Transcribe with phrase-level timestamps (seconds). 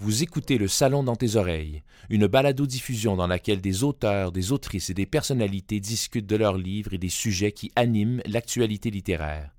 [0.00, 4.90] Vous écoutez Le Salon dans tes oreilles, une balado-diffusion dans laquelle des auteurs, des autrices
[4.90, 9.50] et des personnalités discutent de leurs livres et des sujets qui animent l'actualité littéraire.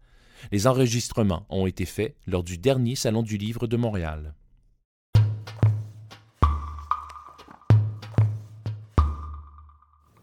[0.53, 4.33] Les enregistrements ont été faits lors du dernier Salon du Livre de Montréal.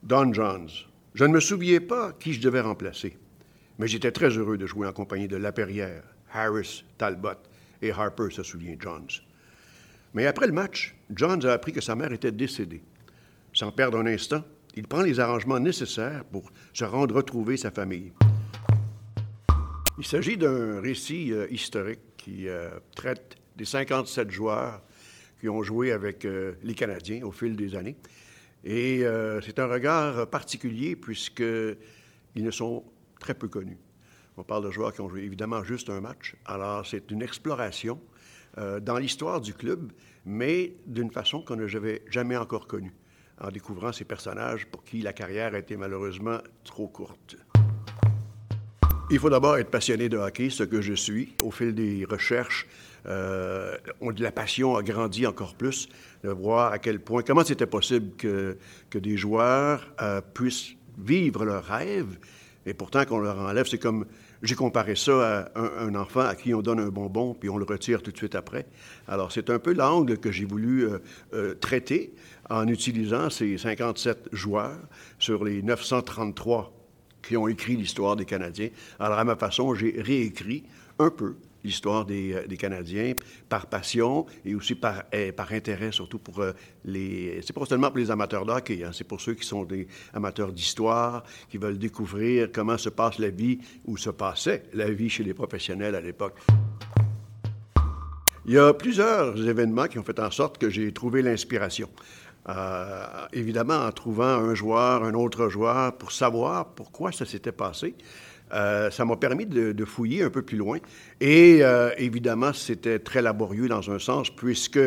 [0.03, 0.87] Don Johns.
[1.12, 3.19] Je ne me souviens pas qui je devais remplacer,
[3.79, 7.43] mais j'étais très heureux de jouer en compagnie de Laperrière, Harris, Talbot
[7.83, 9.21] et Harper se souvient Johns.
[10.17, 12.82] Mais après le match, Johns a appris que sa mère était décédée.
[13.53, 14.43] Sans perdre un instant,
[14.75, 18.14] il prend les arrangements nécessaires pour se rendre retrouver sa famille.
[19.99, 24.81] Il s'agit d'un récit euh, historique qui euh, traite des 57 joueurs
[25.39, 27.96] qui ont joué avec euh, les Canadiens au fil des années.
[28.64, 29.04] Et
[29.45, 31.76] c'est un regard particulier puisqu'ils
[32.34, 32.83] ne sont
[33.20, 33.78] très peu connus.
[34.39, 36.34] On parle de joueurs qui ont joué évidemment juste un match.
[36.47, 38.01] Alors c'est une exploration
[38.56, 39.92] dans l'histoire du club,
[40.25, 42.95] mais d'une façon qu'on n'avait jamais encore connue,
[43.41, 47.37] en découvrant ces personnages pour qui la carrière a été malheureusement trop courte.
[49.09, 51.37] Il faut d'abord être passionné de hockey, ce que je suis.
[51.45, 52.67] Au fil des recherches,
[53.07, 53.77] euh,
[54.19, 55.89] la passion a grandi encore plus,
[56.25, 58.59] de voir à quel point, comment c'était possible que,
[58.91, 62.19] que des joueurs euh, puissent vivre leur rêve,
[62.65, 64.07] et pourtant qu'on leur enlève, c'est comme,
[64.42, 67.65] j'ai comparé ça à un, enfant à qui on donne un bonbon, puis on le
[67.65, 68.67] retire tout de suite après.
[69.09, 70.98] Alors, c'est un peu l'angle que j'ai voulu euh,
[71.34, 72.12] euh, traiter
[72.51, 74.79] en utilisant ces 57 joueurs
[75.19, 76.73] sur les 933
[77.23, 78.69] qui ont écrit l'histoire des Canadiens.
[78.98, 80.64] Alors, à ma façon, j'ai réécrit
[80.98, 83.12] un peu l'histoire des, euh, des, Canadiens
[83.48, 86.53] par passion et aussi par, eh, par intérêt, surtout pour euh,
[86.84, 87.41] les...
[87.42, 90.53] C'est pas seulement pour les amateurs d'hockey, hein, c'est pour ceux qui sont des amateurs
[90.53, 95.25] d'histoire, qui veulent découvrir comment se passe la vie ou se passait la vie chez
[95.25, 96.39] les professionnels à l'époque.
[98.47, 101.89] Il y a plusieurs événements qui ont fait en sorte que j'ai trouvé l'inspiration.
[102.48, 107.96] Euh, évidemment, en trouvant un joueur, un autre joueur, pour savoir pourquoi ça s'était passé.
[108.52, 110.79] Euh, ça m'a permis de, fouiller un peu plus loin.
[111.20, 114.80] Et euh, évidemment, c'était très laborieux dans un sens, puisque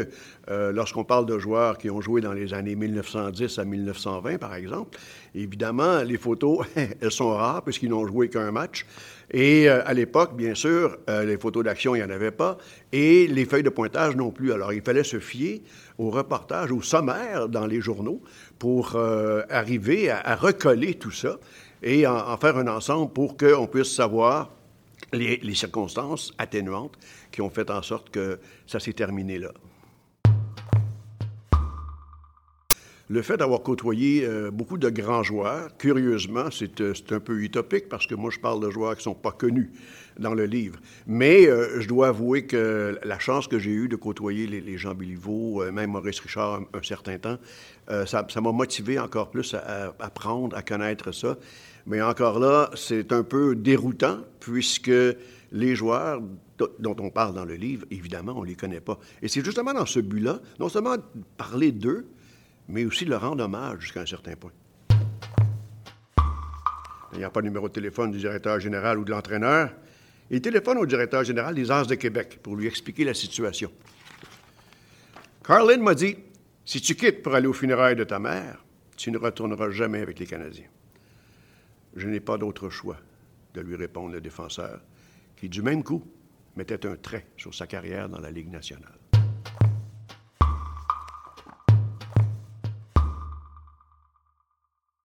[0.47, 4.97] lorsqu'on parle de joueurs qui ont joué dans les années 1910 à 1920, par exemple,
[5.35, 6.65] évidemment, les photos,
[7.01, 8.87] elles sont rares, puisqu'ils n'ont joué qu'un match.
[9.29, 12.57] Et à l'époque, bien sûr, les photos d'action, il n'y en avait pas,
[12.91, 14.51] et les feuilles de pointage non plus.
[14.51, 15.61] Alors, il fallait se fier
[15.99, 18.23] au reportage, au sommaire dans les journaux
[18.57, 21.39] pour euh, arriver à, recoller tout ça
[21.81, 24.49] et en, faire un ensemble pour qu'on puisse savoir
[25.13, 26.97] les, circonstances atténuantes
[27.31, 29.51] qui ont fait en sorte que ça s'est terminé là.
[33.11, 37.89] Le fait d'avoir côtoyé euh, beaucoup de grands joueurs, curieusement, euh, c'est un peu utopique
[37.89, 39.71] parce que moi, je parle de joueurs qui ne sont pas connus
[40.19, 40.79] dans le livre.
[41.07, 44.77] Mais euh, je dois avouer que la chance que j'ai eue de côtoyer les, les
[44.77, 47.39] Jean Béliveau, même Maurice Richard un, certain temps,
[48.05, 51.35] ça m'a motivé encore plus à, apprendre, à connaître ça.
[51.87, 54.91] Mais encore là, c'est un peu déroutant puisque
[55.51, 56.21] les joueurs
[56.77, 58.99] dont on parle dans le livre, évidemment, on ne les connaît pas.
[59.23, 60.97] Et c'est justement dans ce but-là, non seulement
[61.37, 62.05] parler d'eux,
[62.69, 64.51] mais aussi le rendre hommage jusqu'à un certain point.
[67.21, 69.73] A pas de numéro de téléphone du directeur général ou de l'entraîneur.
[70.29, 73.71] Il téléphone au directeur général des Arts de Québec pour lui expliquer la situation.
[75.43, 76.15] Carlin m'a dit
[76.63, 78.63] Si tu quittes pour aller au funérailles de ta mère,
[78.95, 80.69] tu ne retourneras jamais avec les Canadiens.
[81.95, 82.97] Je n'ai pas d'autre choix,
[83.53, 84.79] de lui répondre le défenseur,
[85.35, 86.05] qui, du même coup,
[86.55, 88.99] mettait un trait sur sa carrière dans la Ligue nationale.